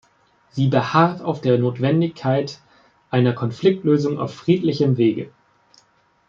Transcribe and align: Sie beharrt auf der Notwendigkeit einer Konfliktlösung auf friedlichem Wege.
Sie 0.49 0.67
beharrt 0.67 1.21
auf 1.21 1.41
der 1.41 1.59
Notwendigkeit 1.59 2.59
einer 3.11 3.33
Konfliktlösung 3.33 4.17
auf 4.17 4.33
friedlichem 4.33 4.97
Wege. 4.97 5.29